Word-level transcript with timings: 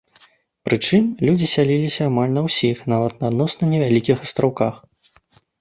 Прычым, 0.67 1.03
людзі 1.27 1.49
сяліліся 1.55 2.01
амаль 2.11 2.33
на 2.37 2.41
ўсіх, 2.47 2.77
нават 2.95 3.13
на 3.25 3.29
адносна 3.35 3.63
невялікіх 3.75 4.17
астраўках. 4.25 4.73